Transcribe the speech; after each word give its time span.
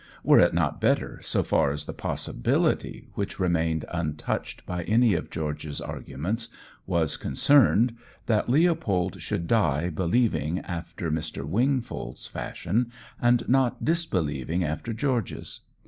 Were 0.23 0.39
it 0.39 0.55
not 0.55 0.81
better, 0.81 1.19
so 1.21 1.43
far 1.43 1.69
as 1.71 1.85
the 1.85 1.93
POSSIBILITY 1.93 3.09
which 3.13 3.39
remained 3.39 3.85
untouched 3.91 4.65
by 4.65 4.81
any 4.85 5.13
of 5.13 5.29
George's 5.29 5.79
arguments 5.79 6.47
was 6.87 7.17
concerned, 7.17 7.95
that 8.25 8.49
Leopold 8.49 9.21
should 9.21 9.45
die 9.47 9.89
believing 9.91 10.57
after 10.61 11.11
Mr. 11.11 11.45
Wingfold's 11.47 12.25
fashion, 12.25 12.91
and 13.21 13.47
not 13.47 13.85
disbelieving 13.85 14.63
after 14.63 14.91
George's? 14.91 15.59